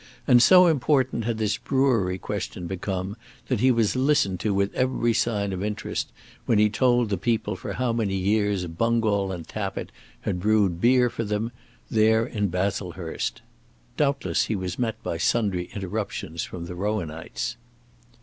[0.27, 3.15] And so important had this brewery question become
[3.49, 6.11] that he was listened to with every sign of interest
[6.47, 9.91] when he told the people for how many years Bungall and Tappitt
[10.21, 11.51] had brewed beer for them,
[11.91, 13.43] there in Baslehurst.
[13.95, 17.55] Doubtless he was met by sundry interruptions from the Rowanites.